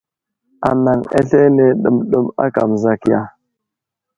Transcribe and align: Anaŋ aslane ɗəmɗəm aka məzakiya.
Anaŋ 0.69 0.99
aslane 1.19 1.65
ɗəmɗəm 1.81 2.25
aka 2.43 2.61
məzakiya. 2.69 3.19